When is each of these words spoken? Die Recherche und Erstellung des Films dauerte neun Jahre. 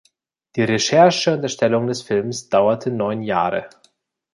Die 0.55 0.63
Recherche 0.63 1.31
und 1.35 1.43
Erstellung 1.43 1.85
des 1.85 2.01
Films 2.01 2.49
dauerte 2.49 2.89
neun 2.89 3.21
Jahre. 3.21 3.69